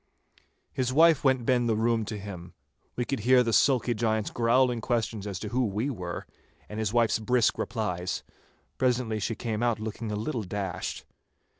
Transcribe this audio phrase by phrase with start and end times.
[0.73, 2.55] His wife went ben the room to him.
[2.95, 6.25] We could hear the sulky giant's growling questions as to who we were,
[6.67, 8.23] and his wife's brisk replies.
[8.79, 11.05] Presently she came out looking a little dashed.